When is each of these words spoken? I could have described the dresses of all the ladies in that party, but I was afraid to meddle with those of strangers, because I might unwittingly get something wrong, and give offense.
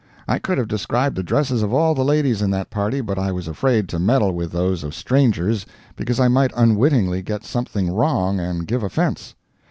I 0.27 0.39
could 0.39 0.57
have 0.57 0.67
described 0.67 1.15
the 1.15 1.21
dresses 1.21 1.61
of 1.61 1.71
all 1.71 1.93
the 1.93 2.03
ladies 2.03 2.41
in 2.41 2.49
that 2.49 2.71
party, 2.71 3.01
but 3.01 3.19
I 3.19 3.31
was 3.31 3.47
afraid 3.47 3.87
to 3.89 3.99
meddle 3.99 4.31
with 4.33 4.51
those 4.51 4.83
of 4.83 4.95
strangers, 4.95 5.63
because 5.95 6.19
I 6.19 6.27
might 6.27 6.49
unwittingly 6.55 7.21
get 7.21 7.43
something 7.45 7.93
wrong, 7.93 8.39
and 8.39 8.65
give 8.65 8.81
offense. 8.81 9.35